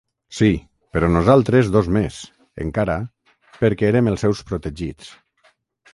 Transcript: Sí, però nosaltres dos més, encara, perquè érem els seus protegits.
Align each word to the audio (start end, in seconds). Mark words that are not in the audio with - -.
Sí, 0.35 0.47
però 0.95 1.09
nosaltres 1.15 1.69
dos 1.75 1.89
més, 1.99 2.17
encara, 2.65 2.95
perquè 3.61 3.93
érem 3.93 4.11
els 4.13 4.25
seus 4.29 4.43
protegits. 4.53 5.13